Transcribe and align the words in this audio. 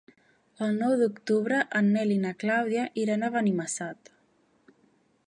El 0.67 0.71
nou 0.83 0.93
d'octubre 1.01 1.59
en 1.81 1.91
Nel 1.97 2.13
i 2.15 2.17
na 2.25 2.33
Clàudia 2.45 2.89
iran 3.05 3.27
a 3.29 3.33
Benimassot. 3.37 4.15